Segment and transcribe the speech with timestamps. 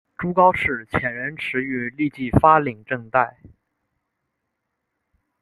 [0.17, 3.37] 朱高炽遣人驰谕立即发廪赈贷。